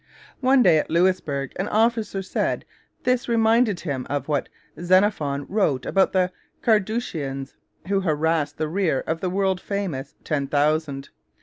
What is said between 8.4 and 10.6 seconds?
the rear of the world famous 'Ten